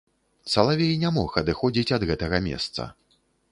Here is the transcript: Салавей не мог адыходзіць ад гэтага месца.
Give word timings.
Салавей 0.53 0.95
не 1.03 1.11
мог 1.17 1.37
адыходзіць 1.43 1.95
ад 1.99 2.09
гэтага 2.13 2.43
месца. 2.49 2.91